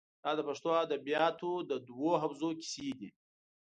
[0.23, 3.09] دا د پښتو ادبیاتو د دوو حوزو کیسې دي.